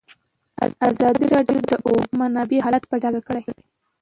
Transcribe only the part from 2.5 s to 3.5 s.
حالت په ډاګه کړی.